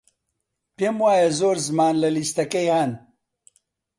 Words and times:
پێم 0.77 0.95
وایە 1.03 1.29
زۆر 1.39 1.57
زمان 1.67 1.95
لە 2.03 2.09
لیستەکەی 2.15 2.67
هەن. 2.75 2.91